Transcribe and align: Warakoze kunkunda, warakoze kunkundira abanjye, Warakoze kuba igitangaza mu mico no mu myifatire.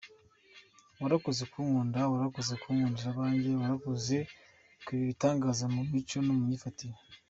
Warakoze 1.01 1.43
kunkunda, 1.51 1.99
warakoze 2.11 2.53
kunkundira 2.61 3.07
abanjye, 3.11 3.49
Warakoze 3.59 4.17
kuba 4.85 5.01
igitangaza 5.03 5.65
mu 5.73 5.81
mico 5.91 6.17
no 6.23 6.33
mu 6.37 6.43
myifatire. 6.49 6.97